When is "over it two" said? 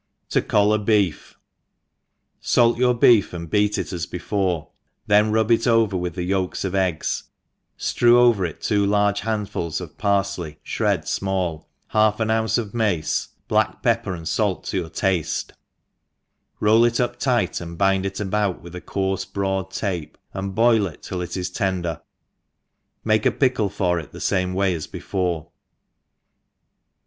8.19-8.89